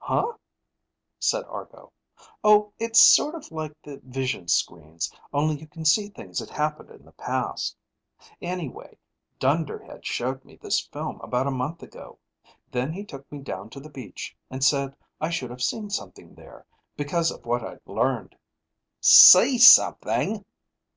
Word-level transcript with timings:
"Huh?" 0.00 0.32
said 1.20 1.44
Argo. 1.44 1.92
"Oh, 2.42 2.72
it's 2.80 2.98
sort 2.98 3.36
of 3.36 3.52
like 3.52 3.80
the 3.82 3.98
vision 4.02 4.48
screens, 4.48 5.14
only 5.32 5.54
you 5.54 5.68
can 5.68 5.84
see 5.84 6.08
things 6.08 6.40
that 6.40 6.50
happened 6.50 6.90
in 6.90 7.04
the 7.04 7.12
past. 7.12 7.76
Anyway, 8.42 8.98
Dunderhead 9.38 10.04
showed 10.04 10.44
me 10.44 10.56
this 10.56 10.80
film 10.80 11.20
about 11.20 11.46
a 11.46 11.52
month 11.52 11.80
ago. 11.80 12.18
Then 12.72 12.92
he 12.92 13.04
took 13.04 13.30
me 13.30 13.38
down 13.38 13.70
to 13.70 13.78
the 13.78 13.88
beach 13.88 14.34
and 14.50 14.64
said 14.64 14.96
I 15.20 15.30
should 15.30 15.50
have 15.50 15.62
seen 15.62 15.90
something 15.90 16.34
there, 16.34 16.66
because 16.96 17.30
of 17.30 17.46
what 17.46 17.62
I'd 17.62 17.78
learned." 17.86 18.34
"See 19.00 19.58
something?" 19.58 20.44